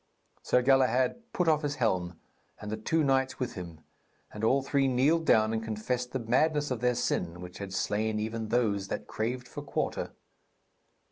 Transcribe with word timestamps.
Sir 0.41 0.63
Galahad 0.63 1.31
put 1.31 1.47
off 1.47 1.61
his 1.61 1.75
helm, 1.75 2.19
and 2.59 2.71
the 2.71 2.75
two 2.75 3.03
knights 3.03 3.37
with 3.37 3.53
him, 3.53 3.81
and 4.33 4.43
all 4.43 4.63
three 4.63 4.87
kneeled 4.87 5.27
down 5.27 5.53
and 5.53 5.63
confessed 5.63 6.11
the 6.11 6.17
madness 6.17 6.71
of 6.71 6.79
their 6.81 6.95
sin 6.95 7.39
which 7.39 7.59
had 7.59 7.71
slain 7.71 8.19
even 8.19 8.47
those 8.47 8.87
that 8.87 9.05
craved 9.05 9.47
for 9.47 9.61
quarter. 9.61 10.13